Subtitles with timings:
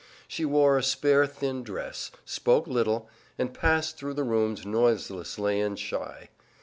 [0.27, 3.07] She wore a spare thin dress, spoke little,
[3.37, 6.29] and passed through the rooms noiselessly and shy.